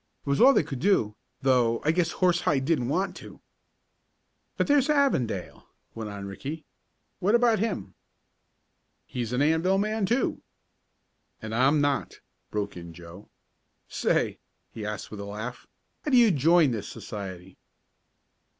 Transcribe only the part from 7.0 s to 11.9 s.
"What about him?" "He's an Anvil man, too." "And I'm